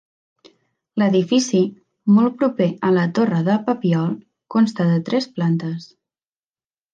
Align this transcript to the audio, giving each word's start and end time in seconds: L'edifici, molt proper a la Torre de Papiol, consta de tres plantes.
L'edifici, 1.01 1.59
molt 2.15 2.39
proper 2.39 2.67
a 2.87 2.91
la 2.95 3.03
Torre 3.19 3.43
de 3.49 3.59
Papiol, 3.69 4.17
consta 4.57 4.89
de 4.95 4.97
tres 5.11 5.29
plantes. 5.37 5.87